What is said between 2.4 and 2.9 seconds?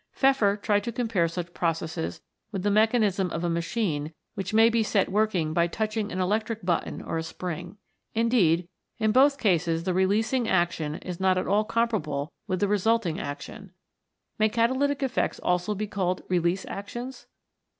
with the